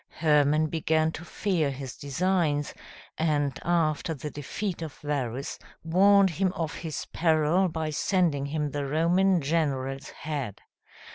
[0.17, 2.73] Hermann began to fear his designs,
[3.19, 8.87] and after the defeat of Varus, warned him of his peril by sending him the
[8.87, 10.59] Roman general's head.